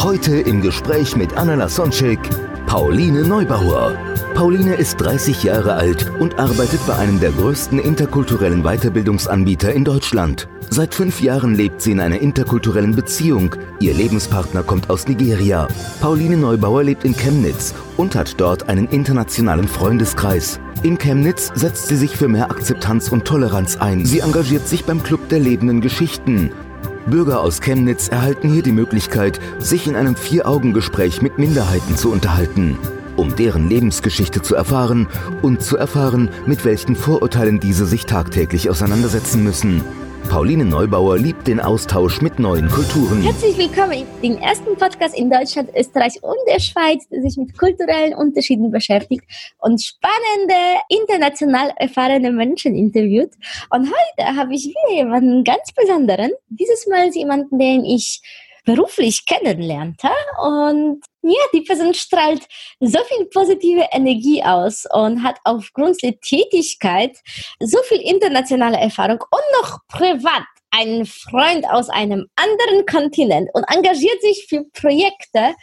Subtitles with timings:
[0.00, 2.20] Heute im Gespräch mit Anna Lasonczek,
[2.66, 3.98] Pauline Neubauer.
[4.32, 10.48] Pauline ist 30 Jahre alt und arbeitet bei einem der größten interkulturellen Weiterbildungsanbieter in Deutschland.
[10.70, 13.56] Seit fünf Jahren lebt sie in einer interkulturellen Beziehung.
[13.80, 15.66] Ihr Lebenspartner kommt aus Nigeria.
[16.00, 20.60] Pauline Neubauer lebt in Chemnitz und hat dort einen internationalen Freundeskreis.
[20.84, 24.04] In Chemnitz setzt sie sich für mehr Akzeptanz und Toleranz ein.
[24.04, 26.52] Sie engagiert sich beim Club der lebenden Geschichten.
[27.06, 32.78] Bürger aus Chemnitz erhalten hier die Möglichkeit, sich in einem Vier-Augen-Gespräch mit Minderheiten zu unterhalten,
[33.16, 35.08] um deren Lebensgeschichte zu erfahren
[35.42, 39.82] und zu erfahren, mit welchen Vorurteilen diese sich tagtäglich auseinandersetzen müssen.
[40.28, 43.22] Pauline Neubauer liebt den Austausch mit neuen Kulturen.
[43.22, 48.14] Herzlich willkommen dem ersten Podcast in Deutschland, Österreich und der Schweiz, der sich mit kulturellen
[48.14, 49.24] Unterschieden beschäftigt
[49.58, 50.54] und spannende,
[50.88, 53.30] international erfahrene Menschen interviewt.
[53.70, 56.30] Und heute habe ich wieder jemanden ganz Besonderen.
[56.48, 58.20] Dieses Mal jemanden, den ich
[58.68, 60.10] beruflich kennenlernte
[60.42, 62.46] und ja, die Person strahlt
[62.80, 67.16] so viel positive Energie aus und hat aufgrund der Tätigkeit
[67.60, 74.20] so viel internationale Erfahrung und noch privat einen Freund aus einem anderen Kontinent und engagiert
[74.20, 75.54] sich für Projekte,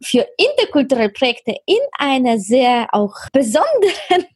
[0.00, 4.26] für interkulturelle Projekte in einer sehr auch besonderen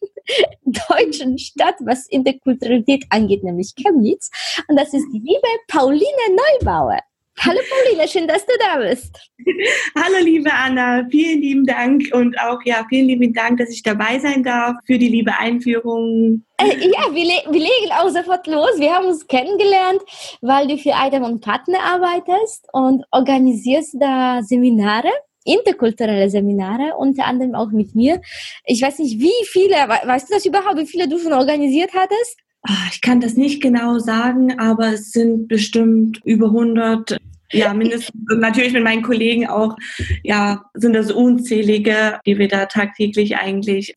[0.88, 4.28] deutschen Stadt, was Interkulturalität angeht, nämlich Chemnitz.
[4.66, 6.02] Und das ist die liebe Pauline
[6.60, 6.98] Neubauer.
[7.40, 9.30] Hallo Pauline, schön, dass du da bist.
[9.94, 14.18] Hallo liebe Anna, vielen lieben Dank und auch ja, vielen lieben Dank, dass ich dabei
[14.18, 16.44] sein darf für die liebe Einführung.
[16.56, 18.78] Äh, ja, wir, le wir legen auch sofort los.
[18.78, 20.00] Wir haben uns kennengelernt,
[20.40, 25.10] weil du für Item und Partner arbeitest und organisierst da Seminare
[25.44, 28.20] interkulturelle Seminare, unter anderem auch mit mir.
[28.66, 32.36] Ich weiß nicht, wie viele, weißt du das überhaupt, wie viele du schon organisiert hattest?
[32.62, 37.18] Ah, Ich kann das nicht genau sagen, aber es sind bestimmt über 100
[37.50, 39.74] ja, mindestens natürlich mit meinen Kollegen auch,
[40.22, 43.96] ja, sind das unzählige, die wir da tagtäglich eigentlich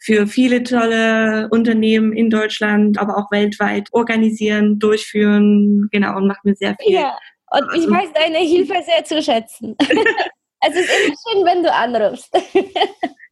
[0.00, 6.54] für viele tolle Unternehmen in Deutschland, aber auch weltweit organisieren, durchführen, genau, und macht mir
[6.54, 6.94] sehr viel.
[6.94, 7.18] Ja,
[7.50, 9.76] und ich weiß deine Hilfe sehr zu schätzen.
[9.80, 12.32] es ist immer schön, wenn du anrufst.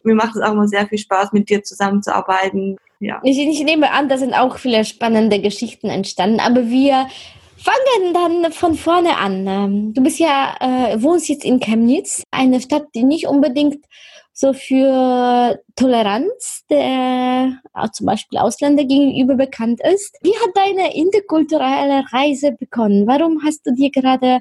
[0.03, 2.77] mir macht es auch immer sehr viel Spaß, mit dir zusammenzuarbeiten.
[3.03, 3.21] Ja.
[3.25, 7.09] Ich, ich nehme an, da sind auch viele spannende Geschichten entstanden, aber wir
[7.57, 9.47] fangen dann von vorne an.
[9.49, 13.85] Ähm, Du bist ja, äh, wohnst jetzt in Chemnitz, eine Stadt, die nicht unbedingt
[14.33, 20.17] so für Toleranz der auch zum Beispiel Ausländer gegenüber bekannt ist.
[20.23, 23.07] Wie hat deine interkulturelle Reise begonnen?
[23.07, 24.39] Warum hast du dir gerade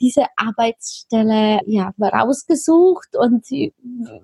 [0.00, 3.44] diese Arbeitsstelle ja, rausgesucht und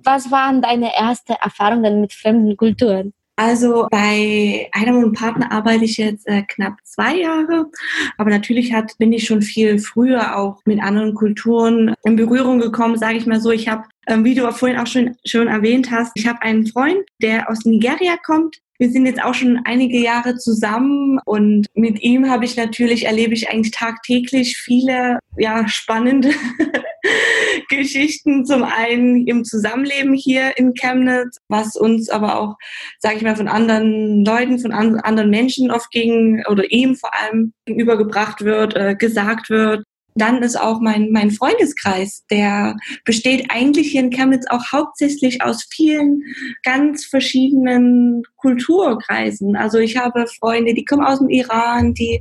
[0.05, 3.12] was waren deine ersten Erfahrungen mit fremden Kulturen?
[3.41, 7.71] Also bei einem Partner arbeite ich jetzt äh, knapp zwei Jahre,
[8.19, 12.99] aber natürlich hat, bin ich schon viel früher auch mit anderen Kulturen in Berührung gekommen,
[12.99, 13.51] sage ich mal so.
[13.51, 17.01] Ich habe, ähm, wie du vorhin auch schon, schon erwähnt hast, ich habe einen Freund,
[17.23, 18.59] der aus Nigeria kommt.
[18.77, 23.33] Wir sind jetzt auch schon einige Jahre zusammen und mit ihm habe ich natürlich, erlebe
[23.33, 26.33] ich eigentlich tagtäglich viele ja, spannende
[27.77, 28.45] Geschichten.
[28.45, 32.57] Zum einen im Zusammenleben hier in Chemnitz, was uns aber auch,
[32.99, 37.11] sage ich mal, von anderen Leuten, von an, anderen Menschen oft gegen oder ihm vor
[37.19, 39.85] allem gegenübergebracht wird, äh, gesagt wird.
[40.21, 42.77] Dann ist auch mein, mein Freundeskreis, der
[43.07, 46.23] besteht eigentlich hier in Chemnitz auch hauptsächlich aus vielen
[46.63, 49.57] ganz verschiedenen Kulturkreisen.
[49.57, 52.21] Also ich habe Freunde, die kommen aus dem Iran, die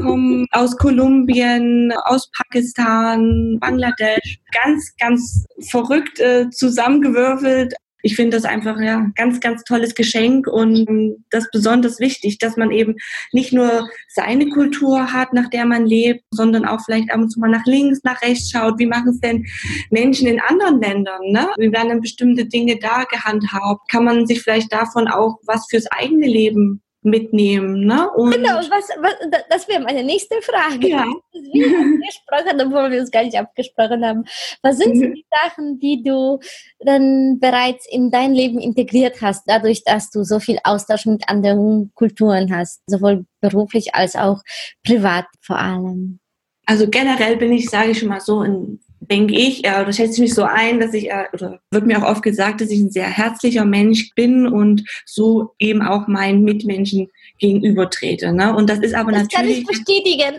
[0.00, 4.38] kommen aus Kolumbien, aus Pakistan, Bangladesch.
[4.52, 7.74] Ganz, ganz verrückt äh, zusammengewürfelt
[8.06, 12.70] ich finde das einfach ja ganz, ganz tolles Geschenk und das besonders wichtig, dass man
[12.70, 12.94] eben
[13.32, 17.40] nicht nur seine Kultur hat, nach der man lebt, sondern auch vielleicht ab und zu
[17.40, 18.78] mal nach links, nach rechts schaut.
[18.78, 19.44] Wie machen es denn
[19.90, 21.20] Menschen in anderen Ländern?
[21.32, 21.48] Ne?
[21.58, 23.90] Wie werden denn bestimmte Dinge da gehandhabt?
[23.90, 27.86] Kann man sich vielleicht davon auch was fürs eigene Leben mitnehmen.
[27.86, 28.10] Ne?
[28.10, 29.14] Und genau, was, was,
[29.48, 30.88] das wäre meine nächste Frage.
[30.88, 31.06] Ja.
[31.32, 34.24] Wie abgesprochen, obwohl wir uns gar nicht abgesprochen haben.
[34.62, 36.38] Was sind so die Sachen, die du
[36.80, 41.92] dann bereits in dein Leben integriert hast, dadurch, dass du so viel Austausch mit anderen
[41.94, 44.42] Kulturen hast, sowohl beruflich als auch
[44.84, 46.18] privat vor allem?
[46.66, 48.80] Also generell bin ich, sage ich mal so, in,
[49.10, 51.98] denke ich, äh, oder schätze ich mich so ein, dass ich, äh, oder wird mir
[51.98, 56.42] auch oft gesagt, dass ich ein sehr herzlicher Mensch bin und so eben auch meinen
[56.42, 57.08] Mitmenschen
[57.38, 58.32] gegenüber trete.
[58.32, 58.54] Ne?
[58.54, 59.64] Und das ist aber das natürlich.
[59.66, 60.36] Kann ich bestätigen.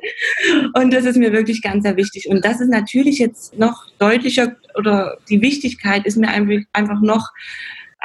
[0.74, 2.28] und das ist mir wirklich ganz sehr wichtig.
[2.28, 7.30] Und das ist natürlich jetzt noch deutlicher oder die Wichtigkeit ist mir einfach noch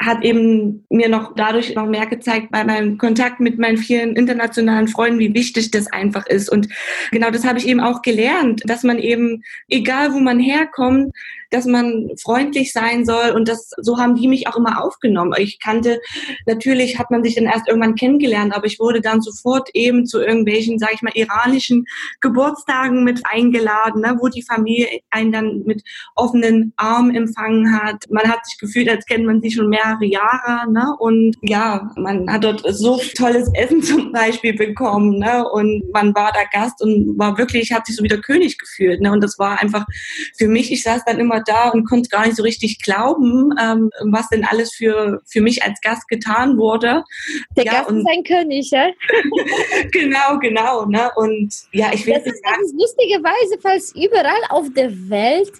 [0.04, 4.88] hat eben mir noch dadurch noch mehr gezeigt bei meinem Kontakt mit meinen vielen internationalen
[4.88, 6.50] Freunden, wie wichtig das einfach ist.
[6.50, 6.68] Und
[7.10, 11.14] genau das habe ich eben auch gelernt, dass man eben, egal wo man herkommt,
[11.52, 15.34] dass man freundlich sein soll und das so haben die mich auch immer aufgenommen.
[15.38, 16.00] Ich kannte
[16.46, 20.20] natürlich hat man sich dann erst irgendwann kennengelernt, aber ich wurde dann sofort eben zu
[20.20, 21.86] irgendwelchen, sage ich mal, iranischen
[22.20, 25.82] Geburtstagen mit eingeladen, ne, wo die Familie einen dann mit
[26.14, 28.04] offenen Armen empfangen hat.
[28.10, 30.94] Man hat sich gefühlt, als kennt man sie schon mehrere Jahre, ne?
[30.98, 35.44] Und ja, man hat dort so tolles Essen zum Beispiel bekommen, ne?
[35.48, 39.00] Und man war da Gast und war wirklich, hat sich so wie der König gefühlt,
[39.00, 39.12] ne?
[39.12, 39.84] Und das war einfach
[40.36, 40.72] für mich.
[40.72, 44.44] Ich saß dann immer da und konnte gar nicht so richtig glauben, ähm, was denn
[44.44, 47.04] alles für, für mich als Gast getan wurde.
[47.56, 48.88] Der ja, Gast ist ein König, ja?
[49.92, 50.86] genau, genau.
[50.86, 51.10] Ne?
[51.16, 55.52] Und ja, ich will das ist, ist lustigerweise, falls überall auf der Welt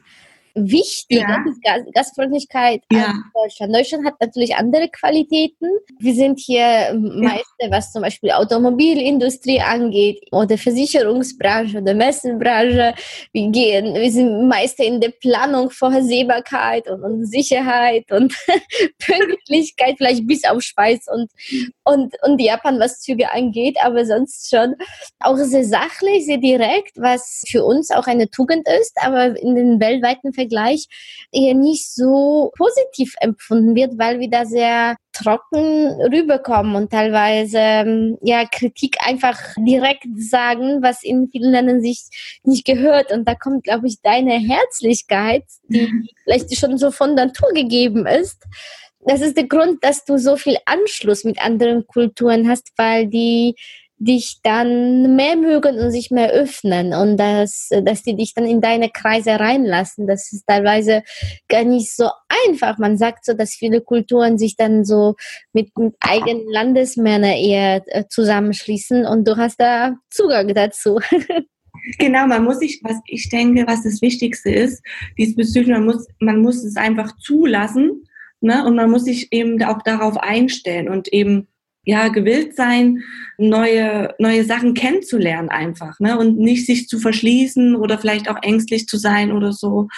[0.55, 1.45] wichtig, ja.
[1.49, 3.07] ist Gastfreundlichkeit ja.
[3.07, 3.75] in Deutschland.
[3.75, 5.67] Deutschland hat natürlich andere Qualitäten.
[5.99, 12.95] Wir sind hier meist, was zum Beispiel Automobilindustrie angeht oder Versicherungsbranche oder Messenbranche.
[13.33, 18.35] Wir gehen, wir sind meist in der Planung, Vorhersehbarkeit und, und Sicherheit und
[18.99, 21.31] Pünktlichkeit, vielleicht bis auf Schweiz und,
[21.85, 24.75] und, und Japan, was Züge angeht, aber sonst schon
[25.21, 29.81] auch sehr sachlich, sehr direkt, was für uns auch eine Tugend ist, aber in den
[29.81, 30.87] weltweiten Vergleich
[31.33, 38.19] eher nicht so positiv empfunden wird, weil wir da sehr trocken rüberkommen und teilweise ähm,
[38.23, 42.05] ja Kritik einfach direkt sagen, was in vielen Ländern sich
[42.45, 43.13] nicht gehört.
[43.13, 46.09] Und da kommt, glaube ich, deine Herzlichkeit, die mhm.
[46.25, 48.43] vielleicht schon so von Natur gegeben ist.
[49.05, 53.57] Das ist der Grund, dass du so viel Anschluss mit anderen Kulturen hast, weil die
[54.05, 58.61] dich dann mehr mögen und sich mehr öffnen und dass, dass die dich dann in
[58.61, 60.07] deine Kreise reinlassen.
[60.07, 61.03] Das ist teilweise
[61.49, 62.09] gar nicht so
[62.47, 62.79] einfach.
[62.79, 65.15] Man sagt so, dass viele Kulturen sich dann so
[65.53, 70.99] mit, mit eigenen Landesmännern eher äh, zusammenschließen und du hast da Zugang dazu.
[71.99, 74.85] Genau, man muss sich, was ich denke, was das Wichtigste ist,
[75.19, 78.05] diesbezüglich, man muss, man muss es einfach zulassen,
[78.41, 81.49] ne, und man muss sich eben auch darauf einstellen und eben
[81.85, 83.03] ja, gewillt sein,
[83.39, 86.19] neue, neue Sachen kennenzulernen einfach, ne?
[86.19, 89.89] Und nicht sich zu verschließen oder vielleicht auch ängstlich zu sein oder so.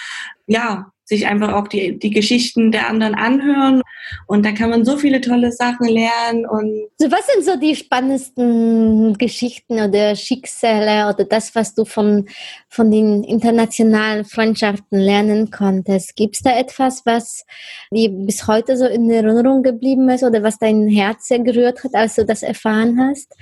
[0.47, 3.81] Ja, sich einfach auch die, die Geschichten der anderen anhören.
[4.27, 6.45] Und da kann man so viele tolle Sachen lernen.
[6.47, 12.27] Und so, was sind so die spannendsten Geschichten oder Schicksale oder das, was du von,
[12.69, 16.15] von den internationalen Freundschaften lernen konntest?
[16.15, 17.45] Gibt es da etwas, was
[17.91, 21.93] dir bis heute so in Erinnerung geblieben ist oder was dein Herz sehr gerührt hat,
[21.93, 23.33] als du das erfahren hast?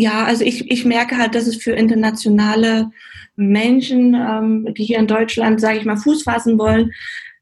[0.00, 2.90] Ja, also ich, ich merke halt, dass es für internationale
[3.36, 6.90] Menschen, ähm, die hier in Deutschland, sage ich mal, Fuß fassen wollen,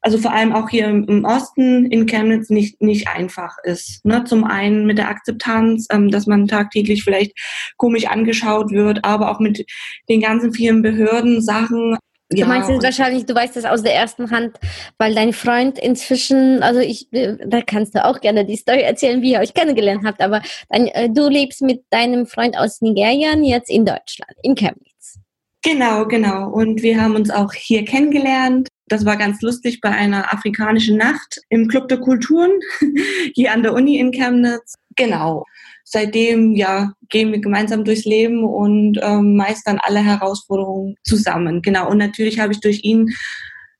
[0.01, 4.03] also vor allem auch hier im Osten in Chemnitz nicht, nicht einfach ist.
[4.03, 4.25] Ne?
[4.25, 7.31] Zum einen mit der Akzeptanz, ähm, dass man tagtäglich vielleicht
[7.77, 9.65] komisch angeschaut wird, aber auch mit
[10.09, 11.95] den ganzen vielen Behörden, Sachen,
[12.31, 12.45] ja.
[12.45, 14.57] Du meinst jetzt wahrscheinlich, du weißt das aus der ersten Hand,
[14.99, 19.21] weil dein Freund inzwischen, also ich, äh, da kannst du auch gerne die Story erzählen,
[19.21, 23.35] wie ihr euch kennengelernt habt, aber dein, äh, du lebst mit deinem Freund aus Nigeria
[23.35, 25.19] jetzt in Deutschland, in Chemnitz.
[25.63, 26.49] Genau, genau.
[26.49, 28.67] Und wir haben uns auch hier kennengelernt.
[28.87, 32.51] Das war ganz lustig bei einer afrikanischen Nacht im Club der Kulturen
[33.33, 34.75] hier an der Uni in Chemnitz.
[34.95, 35.45] Genau
[35.91, 41.61] seitdem ja gehen wir gemeinsam durchs Leben und ähm, meistern alle Herausforderungen zusammen.
[41.61, 41.89] Genau.
[41.89, 43.09] Und natürlich habe ich durch ihn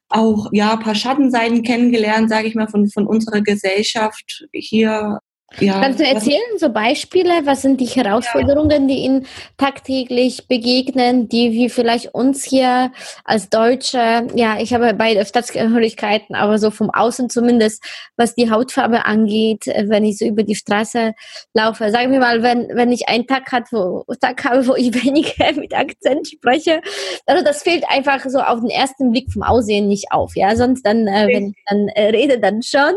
[0.10, 5.20] auch ja ein paar Schattenseiten kennengelernt, sage ich mal, von, von unserer Gesellschaft hier
[5.58, 9.26] ja, Kannst du erzählen, so Beispiele, was sind die Herausforderungen, die Ihnen
[9.58, 12.92] tagtäglich begegnen, die wir vielleicht uns hier
[13.26, 17.84] als Deutsche, ja, ich habe beide Staatsgehörigkeiten, aber so vom Außen zumindest,
[18.16, 21.14] was die Hautfarbe angeht, wenn ich so über die Straße
[21.54, 21.90] laufe.
[21.90, 25.52] Sagen wir mal, wenn, wenn ich einen Tag, hat, wo, Tag habe, wo ich weniger
[25.54, 26.82] mit Akzent spreche,
[27.26, 30.84] also das fehlt einfach so auf den ersten Blick vom Aussehen nicht auf, ja, sonst
[30.84, 32.94] dann, äh, wenn ich dann äh, rede, dann schon,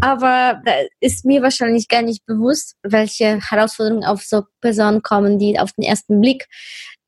[0.00, 5.58] aber da ist mir wahrscheinlich gar nicht bewusst, welche Herausforderungen auf so Personen kommen, die
[5.58, 6.48] auf den ersten Blick,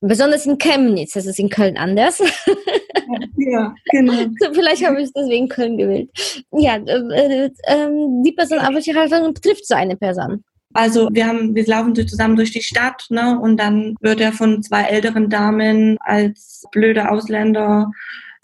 [0.00, 2.22] besonders in Chemnitz, das ist in Köln anders.
[3.36, 4.12] Ja, genau.
[4.40, 6.10] So, vielleicht habe ich deswegen Köln gewählt.
[6.52, 7.88] Ja, äh, äh,
[8.24, 10.44] die Person, aber welche Herausforderungen betrifft so eine Person?
[10.72, 13.38] Also wir haben, wir laufen zusammen durch die Stadt, ne?
[13.38, 17.90] Und dann wird er von zwei älteren Damen als blöde Ausländer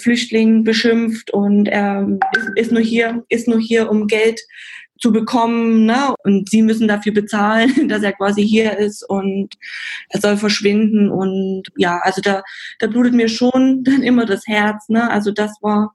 [0.01, 4.41] Flüchtling beschimpft und er ist, ist nur hier, ist nur hier, um Geld
[4.99, 6.15] zu bekommen, ne?
[6.25, 9.55] Und sie müssen dafür bezahlen, dass er quasi hier ist und
[10.11, 12.43] er soll verschwinden und ja, also da,
[12.79, 15.11] da blutet mir schon dann immer das Herz, ne?
[15.11, 15.95] Also das war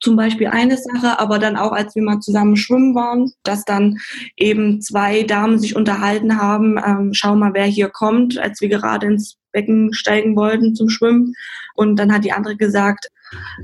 [0.00, 3.98] zum Beispiel eine Sache, aber dann auch, als wir mal zusammen schwimmen waren, dass dann
[4.36, 9.06] eben zwei Damen sich unterhalten haben, ähm, schau mal, wer hier kommt, als wir gerade
[9.06, 11.32] ins Becken steigen wollten zum Schwimmen.
[11.74, 13.08] Und dann hat die andere gesagt,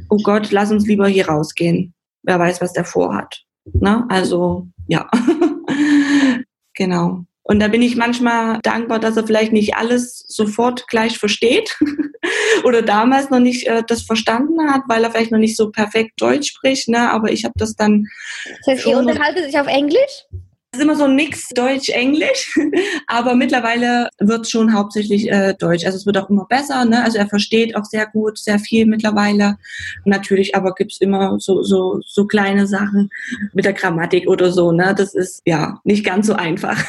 [0.09, 1.93] oh Gott, lass uns lieber hier rausgehen.
[2.23, 3.45] Wer weiß, was der vorhat.
[3.65, 4.05] Ne?
[4.09, 5.09] Also, ja.
[6.75, 7.25] genau.
[7.43, 11.77] Und da bin ich manchmal dankbar, dass er vielleicht nicht alles sofort gleich versteht
[12.65, 16.13] oder damals noch nicht äh, das verstanden hat, weil er vielleicht noch nicht so perfekt
[16.19, 16.89] Deutsch spricht.
[16.89, 17.11] Ne?
[17.11, 18.07] Aber ich habe das dann.
[18.45, 20.27] Das heißt, ihr unterhaltet sich auf Englisch?
[20.73, 22.57] Es ist immer so ein Mix Deutsch-Englisch,
[23.09, 25.85] aber mittlerweile wird es schon hauptsächlich äh, Deutsch.
[25.85, 26.85] Also es wird auch immer besser.
[26.85, 27.03] Ne?
[27.03, 29.59] Also er versteht auch sehr gut, sehr viel mittlerweile.
[30.05, 33.11] Natürlich aber gibt es immer so, so, so kleine Sachen
[33.53, 34.71] mit der Grammatik oder so.
[34.71, 34.95] Ne?
[34.97, 36.81] Das ist ja nicht ganz so einfach.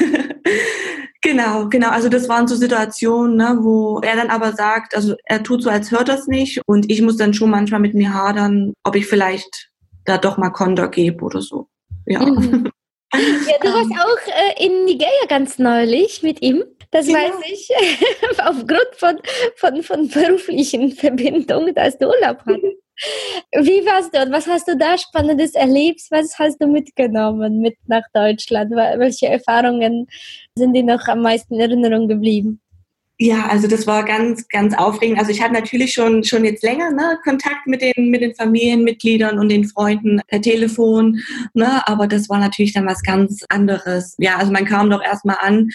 [1.24, 1.90] Genau, genau.
[1.90, 5.70] Also das waren so Situationen, ne, wo er dann aber sagt, also er tut so,
[5.70, 9.06] als hört das nicht und ich muss dann schon manchmal mit mir hadern, ob ich
[9.06, 9.70] vielleicht
[10.04, 11.68] da doch mal Konter gebe oder so.
[12.06, 12.26] Ja.
[12.26, 12.68] Mhm.
[13.14, 16.64] Ja, du warst auch äh, in Nigeria ganz neulich mit ihm.
[16.90, 17.14] Das ja.
[17.14, 17.70] weiß ich
[18.38, 19.18] aufgrund von,
[19.56, 22.82] von, von beruflichen Verbindungen, dass du Urlaub hattest.
[23.52, 26.02] Wie warst du und was hast du da Spannendes erlebt?
[26.10, 28.70] Was hast du mitgenommen mit nach Deutschland?
[28.70, 30.06] Welche Erfahrungen
[30.54, 32.60] sind dir noch am meisten in Erinnerung geblieben?
[33.18, 35.18] Ja, also das war ganz, ganz aufregend.
[35.18, 39.38] Also ich hatte natürlich schon, schon jetzt länger ne, Kontakt mit den, mit den Familienmitgliedern
[39.38, 41.20] und den Freunden per Telefon,
[41.54, 44.16] ne, aber das war natürlich dann was ganz anderes.
[44.18, 45.68] Ja, also man kam doch erstmal an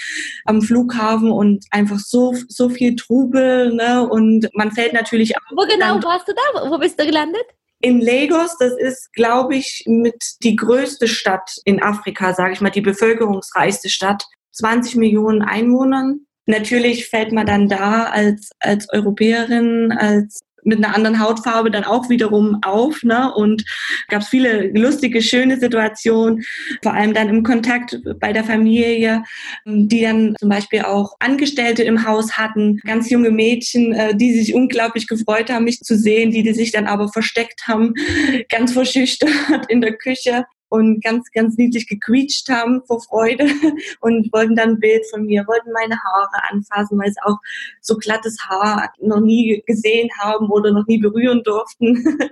[0.46, 5.42] am Flughafen und einfach so, so viel Trubel, ne, und man fällt natürlich auch.
[5.52, 6.70] Wo genau warst du da?
[6.70, 7.46] Wo bist du gelandet?
[7.80, 12.72] In Lagos, das ist, glaube ich, mit die größte Stadt in Afrika, sage ich mal,
[12.72, 14.24] die bevölkerungsreichste Stadt.
[14.52, 21.20] 20 Millionen Einwohnern Natürlich fällt man dann da als, als Europäerin, als mit einer anderen
[21.20, 23.02] Hautfarbe dann auch wiederum auf.
[23.04, 23.34] Ne?
[23.34, 23.64] Und
[24.10, 26.44] gab es viele lustige, schöne Situationen,
[26.84, 29.24] vor allem dann im Kontakt bei der Familie,
[29.66, 34.54] die dann zum Beispiel auch Angestellte im Haus hatten, ganz junge Mädchen, äh, die sich
[34.54, 37.94] unglaublich gefreut haben, mich zu sehen, die, die sich dann aber versteckt haben,
[38.50, 39.32] ganz verschüchtert
[39.70, 43.46] in der Küche und ganz, ganz niedlich gequietscht haben vor Freude
[44.02, 47.38] und wollten dann ein Bild von mir, wollten meine Haare anfassen, weil sie auch
[47.82, 51.96] so glattes Haar noch nie gesehen haben oder noch nie berühren durften.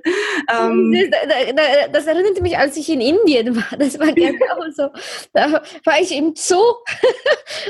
[0.53, 3.77] ähm, das, das, erinnert mich, als ich in Indien war.
[3.77, 4.89] Das war genau so.
[5.33, 6.73] Da war ich im Zoo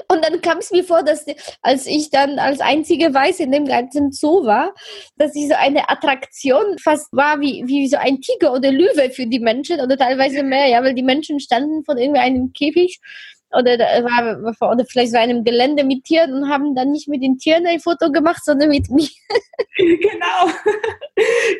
[0.10, 1.26] und dann kam es mir vor, dass
[1.62, 4.74] als ich dann als einzige Weiße in dem ganzen Zoo war,
[5.18, 9.28] dass ich so eine Attraktion fast war wie, wie so ein Tiger oder Löwe für
[9.28, 13.00] die Menschen oder teilweise mehr mehr, ja, weil die Menschen standen von irgendeinem Käfig
[13.52, 17.38] oder, war, oder vielleicht so einem Gelände mit Tieren und haben dann nicht mit den
[17.38, 19.08] Tieren ein Foto gemacht, sondern mit mir.
[19.78, 20.52] genau.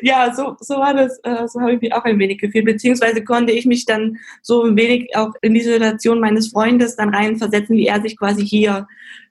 [0.02, 3.24] Ja, so, so war das, äh, so habe ich mich auch ein wenig gefühlt, beziehungsweise
[3.24, 7.76] konnte ich mich dann so ein wenig auch in die Situation meines Freundes dann reinversetzen,
[7.76, 8.86] wie er sich quasi hier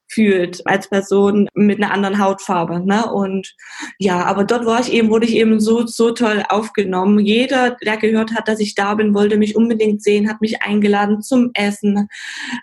[0.08, 2.86] fühlt als Person mit einer anderen Hautfarbe.
[2.86, 3.12] Ne?
[3.12, 3.54] Und
[3.98, 7.20] ja, aber dort war ich eben, wurde ich eben so, so toll aufgenommen.
[7.20, 11.22] Jeder, der gehört hat, dass ich da bin, wollte mich unbedingt sehen, hat mich eingeladen
[11.22, 12.08] zum Essen.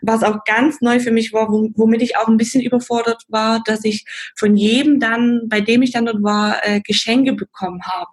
[0.02, 3.84] Was auch ganz neu für mich war, womit ich auch ein bisschen überfordert war, dass
[3.84, 4.04] ich
[4.36, 8.10] von jedem dann, bei dem ich dann dort war, äh, Geschenke bekommen habe.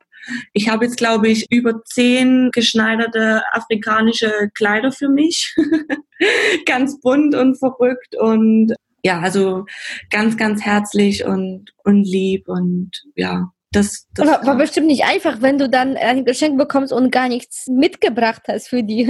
[0.54, 5.56] Ich habe jetzt, glaube ich, über zehn geschneiderte afrikanische Kleider für mich.
[6.66, 9.66] ganz bunt und verrückt und ja, also
[10.10, 15.42] ganz, ganz herzlich und, und lieb und ja, das, das war, war, bestimmt nicht einfach,
[15.42, 19.08] wenn du dann ein Geschenk bekommst und gar nichts mitgebracht hast für die.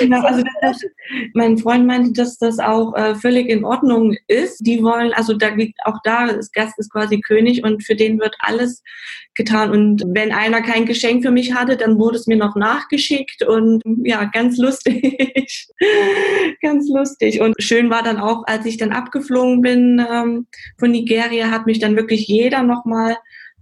[0.00, 0.80] Genau, also das,
[1.34, 4.58] mein Freund meinte, dass das auch äh, völlig in Ordnung ist.
[4.66, 5.50] Die wollen, also da
[5.84, 8.82] auch da, das Gast ist quasi König und für den wird alles
[9.34, 9.70] getan.
[9.70, 13.82] Und wenn einer kein Geschenk für mich hatte, dann wurde es mir noch nachgeschickt und
[14.02, 15.68] ja, ganz lustig.
[16.60, 17.40] ganz lustig.
[17.40, 21.78] Und schön war dann auch, als ich dann abgeflogen bin ähm, von Nigeria, hat mich
[21.78, 23.16] dann wirklich jeder nochmal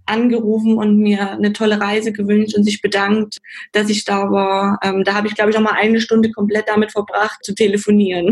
[0.05, 3.39] angerufen und mir eine tolle Reise gewünscht und sich bedankt,
[3.71, 4.79] dass ich da war.
[4.83, 8.31] Ähm, da habe ich, glaube ich, noch mal eine Stunde komplett damit verbracht, zu telefonieren.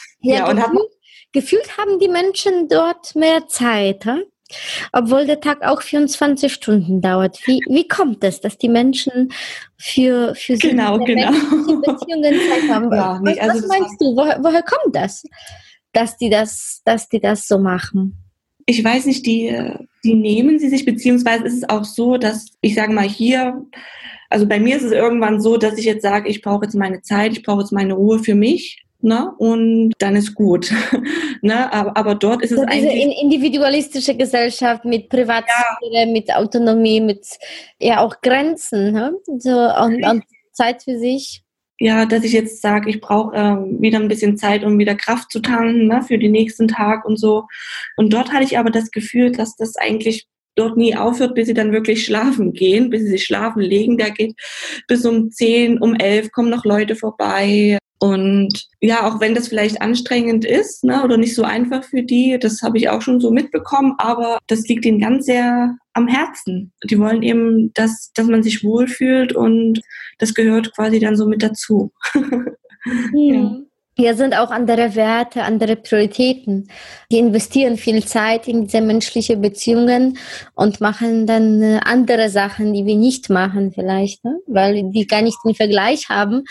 [0.20, 0.88] ja, ja und gefühlt,
[1.32, 4.04] gefühlt haben die Menschen dort mehr Zeit.
[4.04, 4.24] He?
[4.92, 7.38] Obwohl der Tag auch 24 Stunden dauert.
[7.46, 9.32] Wie, wie kommt es, dass die Menschen
[9.76, 11.30] für, für genau, genau.
[11.30, 12.90] Beziehungen Zeit haben?
[13.00, 14.16] Ja, nee, also was, was meinst du?
[14.16, 15.22] Woher, woher kommt das,
[15.92, 18.16] dass die das, dass die das so machen?
[18.66, 19.48] Ich weiß nicht, die,
[20.04, 23.64] die nehmen sie sich, beziehungsweise ist es auch so, dass ich sage mal hier,
[24.28, 27.02] also bei mir ist es irgendwann so, dass ich jetzt sage, ich brauche jetzt meine
[27.02, 29.32] Zeit, ich brauche jetzt meine Ruhe für mich ne?
[29.38, 30.72] und dann ist gut.
[31.42, 31.72] ne?
[31.72, 33.04] aber, aber dort ist es also eigentlich...
[33.04, 36.06] Diese individualistische Gesellschaft mit Privatsphäre, ja.
[36.06, 37.26] mit Autonomie, mit
[37.78, 39.12] ja auch Grenzen ne?
[39.38, 41.42] so, und, und Zeit für sich
[41.80, 45.32] ja, dass ich jetzt sage, ich brauche äh, wieder ein bisschen Zeit, um wieder Kraft
[45.32, 47.46] zu tanken ne, für den nächsten Tag und so.
[47.96, 51.54] Und dort hatte ich aber das Gefühl, dass das eigentlich dort nie aufhört, bis sie
[51.54, 53.96] dann wirklich schlafen gehen, bis sie sich schlafen legen.
[53.96, 54.34] Da geht
[54.88, 57.78] bis um zehn, um elf kommen noch Leute vorbei.
[57.98, 62.38] Und ja, auch wenn das vielleicht anstrengend ist ne, oder nicht so einfach für die,
[62.38, 66.72] das habe ich auch schon so mitbekommen, aber das liegt ihnen ganz sehr am Herzen.
[66.88, 69.80] Die wollen eben, dass, dass man sich wohlfühlt und
[70.18, 71.92] das gehört quasi dann so mit dazu.
[73.14, 73.56] ja.
[73.96, 76.70] Hier sind auch andere Werte, andere Prioritäten.
[77.12, 80.16] Die investieren viel Zeit in diese menschlichen Beziehungen
[80.54, 84.38] und machen dann äh, andere Sachen, die wir nicht machen vielleicht, ne?
[84.46, 86.44] weil die gar nicht den Vergleich haben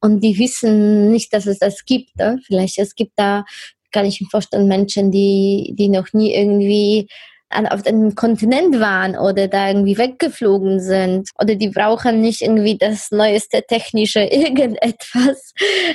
[0.00, 2.16] und die wissen nicht, dass es das gibt.
[2.16, 2.40] Ne?
[2.44, 3.44] Vielleicht es gibt da,
[3.92, 7.08] kann ich mir vorstellen, Menschen, die, die noch nie irgendwie
[7.50, 11.30] auf einem Kontinent waren oder da irgendwie weggeflogen sind.
[11.40, 15.52] Oder die brauchen nicht irgendwie das neueste technische irgendetwas,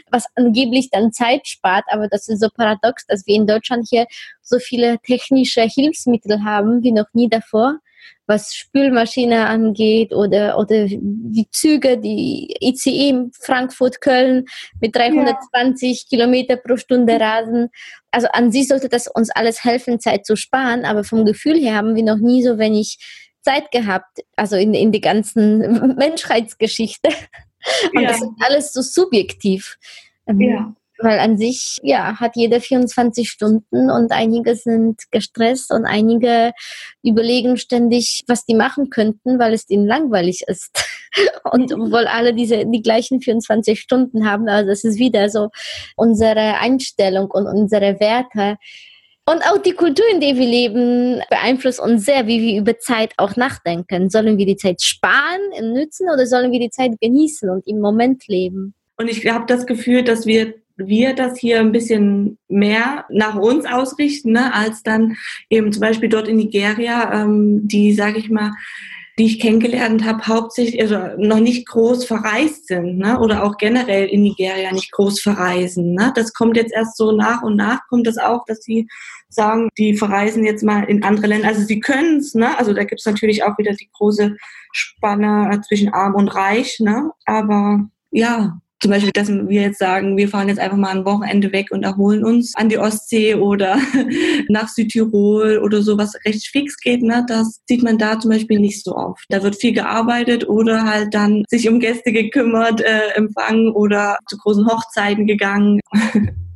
[0.09, 4.05] was angeblich dann Zeit spart, aber das ist so paradox, dass wir in Deutschland hier
[4.41, 7.79] so viele technische Hilfsmittel haben wie noch nie davor
[8.27, 14.45] was Spülmaschine angeht oder, oder die Züge, die ICE Frankfurt, Köln
[14.79, 16.07] mit 320 ja.
[16.09, 17.69] Kilometer pro Stunde rasen.
[18.11, 21.75] Also an sich sollte das uns alles helfen, Zeit zu sparen, aber vom Gefühl her
[21.75, 22.97] haben wir noch nie so wenig
[23.41, 27.09] Zeit gehabt, also in, in die ganzen Menschheitsgeschichte.
[27.93, 28.09] Und ja.
[28.09, 29.77] das ist alles so subjektiv.
[30.27, 30.75] Ähm, ja.
[31.01, 36.51] Weil an sich, ja, hat jeder 24 Stunden und einige sind gestresst und einige
[37.03, 40.71] überlegen ständig, was die machen könnten, weil es ihnen langweilig ist.
[41.51, 45.49] Und obwohl alle diese, die gleichen 24 Stunden haben, also das ist wieder so
[45.95, 48.57] unsere Einstellung und unsere Werte.
[49.25, 53.13] Und auch die Kultur, in der wir leben, beeinflusst uns sehr, wie wir über Zeit
[53.17, 54.09] auch nachdenken.
[54.09, 58.27] Sollen wir die Zeit sparen, nützen oder sollen wir die Zeit genießen und im Moment
[58.27, 58.73] leben?
[58.97, 63.65] Und ich habe das Gefühl, dass wir wir das hier ein bisschen mehr nach uns
[63.65, 65.15] ausrichten, ne, als dann
[65.49, 68.51] eben zum Beispiel dort in Nigeria, ähm, die, sage ich mal,
[69.21, 73.19] die ich kennengelernt habe, hauptsächlich also noch nicht groß verreist sind, ne?
[73.19, 75.93] oder auch generell in Nigeria nicht groß verreisen.
[75.93, 76.11] Ne?
[76.15, 78.87] Das kommt jetzt erst so nach und nach, kommt das auch, dass sie
[79.29, 81.49] sagen, die verreisen jetzt mal in andere Länder.
[81.49, 82.57] Also sie können es, ne?
[82.57, 84.35] also da gibt es natürlich auch wieder die große
[84.71, 87.11] Spanne zwischen arm und reich, ne?
[87.25, 91.51] aber ja, zum Beispiel, dass wir jetzt sagen, wir fahren jetzt einfach mal ein Wochenende
[91.51, 93.77] weg und erholen uns an die Ostsee oder
[94.49, 97.23] nach Südtirol oder so, was recht fix geht, ne?
[97.27, 99.23] das sieht man da zum Beispiel nicht so oft.
[99.29, 104.37] Da wird viel gearbeitet oder halt dann sich um Gäste gekümmert, äh, empfangen oder zu
[104.37, 105.79] großen Hochzeiten gegangen.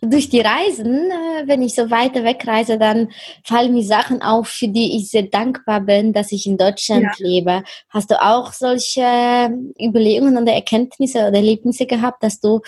[0.00, 3.08] Durch die Reisen, äh, wenn ich so weiter wegreise, dann
[3.42, 7.26] fallen mir Sachen auf, für die ich sehr dankbar bin, dass ich in Deutschland ja.
[7.26, 7.62] lebe.
[7.88, 12.60] Hast du auch solche Überlegungen oder Erkenntnisse oder Erlebnisse gehabt, dass du,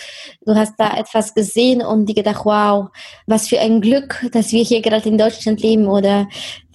[0.45, 2.89] du hast da etwas gesehen und dir gedacht, wow,
[3.25, 6.27] was für ein Glück, dass wir hier gerade in Deutschland leben oder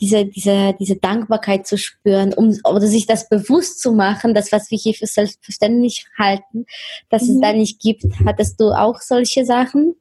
[0.02, 4.70] diese, diese, diese Dankbarkeit zu spüren, um oder sich das bewusst zu machen, das, was
[4.70, 6.66] wir hier für selbstverständlich halten,
[7.08, 7.34] dass mhm.
[7.34, 8.04] es da nicht gibt.
[8.26, 9.94] Hattest du auch solche Sachen?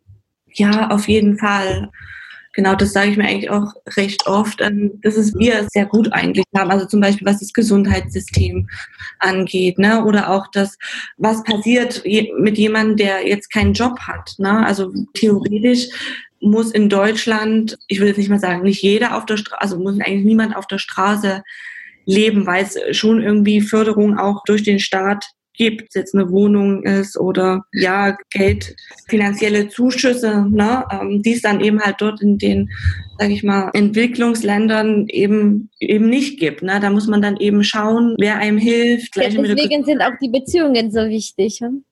[0.53, 1.89] Ja, auf jeden Fall.
[2.53, 6.11] Genau, das sage ich mir eigentlich auch recht oft, ähm, dass es wir sehr gut
[6.11, 6.69] eigentlich haben.
[6.69, 8.67] Also zum Beispiel, was das Gesundheitssystem
[9.19, 10.03] angeht, ne?
[10.03, 10.77] Oder auch das,
[11.17, 12.03] was passiert
[12.37, 14.33] mit jemandem, der jetzt keinen Job hat.
[14.37, 14.65] Ne?
[14.65, 15.87] Also theoretisch
[16.41, 19.79] muss in Deutschland, ich will jetzt nicht mal sagen, nicht jeder auf der Straße, also
[19.79, 21.43] muss eigentlich niemand auf der Straße
[22.05, 25.25] leben, weil es schon irgendwie Förderung auch durch den Staat
[25.61, 28.75] gibt, jetzt eine Wohnung ist oder ja, Geld,
[29.07, 32.67] finanzielle Zuschüsse, ne, ähm, die es dann eben halt dort in den,
[33.19, 36.63] sage ich mal, Entwicklungsländern eben eben nicht gibt.
[36.63, 36.79] Ne?
[36.81, 39.15] Da muss man dann eben schauen, wer einem hilft.
[39.15, 41.59] Ja, deswegen sind auch die Beziehungen so wichtig.
[41.61, 41.83] Hm?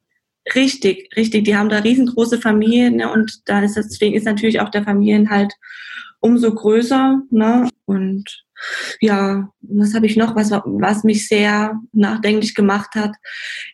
[0.55, 1.43] Richtig, richtig.
[1.43, 3.11] Die haben da riesengroße Familien ne?
[3.11, 5.53] und da ist deswegen ist natürlich auch der Familienhalt
[6.21, 7.21] umso größer.
[7.29, 7.69] Ne?
[7.85, 8.45] Und
[8.99, 13.11] ja, was habe ich noch, was, was mich sehr nachdenklich gemacht hat,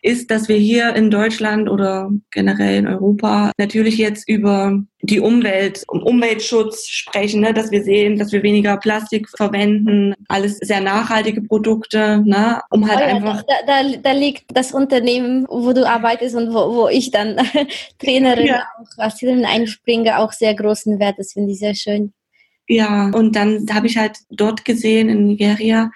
[0.02, 5.84] ist, dass wir hier in Deutschland oder generell in Europa natürlich jetzt über die Umwelt,
[5.88, 11.42] um Umweltschutz sprechen, ne, dass wir sehen, dass wir weniger Plastik verwenden, alles sehr nachhaltige
[11.42, 13.42] Produkte, ne, um halt oh ja, einfach.
[13.42, 17.36] Da, da, da, liegt das Unternehmen, wo du arbeitest und wo, wo ich dann
[17.98, 18.62] Trainerin ja.
[18.78, 21.18] auch als Trainerin einspringe, auch sehr großen Wert.
[21.18, 22.12] Das finde ich sehr schön.
[22.68, 25.90] Ja, und dann habe ich halt dort gesehen in Nigeria,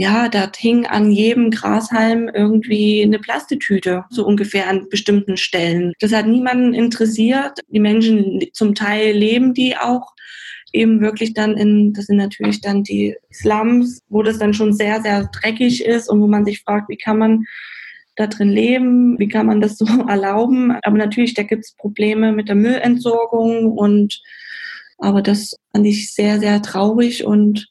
[0.00, 5.92] ja, da hing an jedem Grashalm irgendwie eine Plastetüte, so ungefähr an bestimmten Stellen.
[5.98, 7.58] Das hat niemanden interessiert.
[7.68, 10.14] Die Menschen, zum Teil leben die auch
[10.72, 15.02] eben wirklich dann in, das sind natürlich dann die Slums, wo das dann schon sehr,
[15.02, 17.44] sehr dreckig ist und wo man sich fragt, wie kann man
[18.14, 20.76] da drin leben, wie kann man das so erlauben.
[20.82, 24.22] Aber natürlich, da gibt es Probleme mit der Müllentsorgung und
[24.98, 27.68] aber das fand ich sehr, sehr traurig und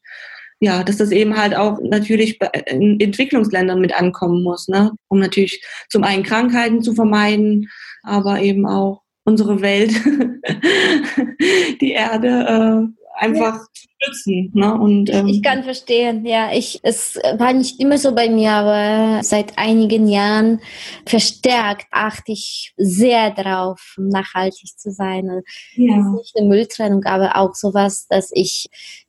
[0.60, 4.92] ja, dass das eben halt auch natürlich in Entwicklungsländern mit ankommen muss, ne?
[5.08, 7.70] um natürlich zum einen Krankheiten zu vermeiden,
[8.02, 9.92] aber eben auch unsere Welt,
[11.82, 13.60] die Erde äh, einfach
[14.00, 14.52] schützen.
[14.54, 14.74] Ne?
[14.74, 16.52] Und, ähm, ich kann verstehen, ja.
[16.54, 20.62] Ich, es war nicht immer so bei mir, aber seit einigen Jahren
[21.06, 25.42] verstärkt achte ich sehr darauf, nachhaltig zu sein.
[25.76, 25.98] Ja.
[25.98, 28.68] Nicht eine Mülltrennung, aber auch sowas, dass ich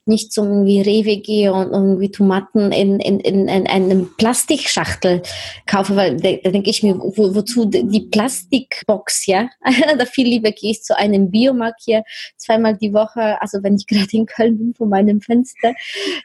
[0.08, 5.22] nicht zum irgendwie Rewe gehe und irgendwie Tomaten in, in, in, in einem Plastikschachtel
[5.66, 9.48] kaufe, weil da, da denke ich mir, wo, wozu die Plastikbox, ja?
[9.98, 12.02] da viel lieber gehe ich zu einem Biomarkt hier
[12.36, 15.74] zweimal die Woche, also wenn ich gerade in Köln bin, vor meinem Fenster.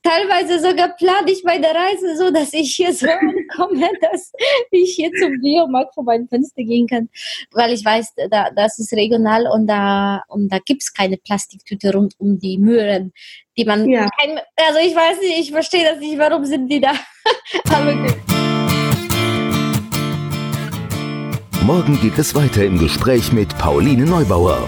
[0.02, 4.32] Teilweise sogar plane ich meine Reise so, dass ich hier so ankomme, dass
[4.72, 7.10] ich hier zum Biomarkt vor meinem Fenster gehen kann,
[7.52, 12.14] weil ich weiß, da, das ist regional und da, und da gibt's keine Plastiktüte rund
[12.20, 13.12] um die Möhren
[13.58, 14.08] die man, ja.
[14.20, 16.94] kein, also ich weiß nicht, ich verstehe das nicht, warum sind die da?
[17.72, 18.16] Aber gut.
[21.64, 24.68] Morgen geht es weiter im Gespräch mit Pauline Neubauer.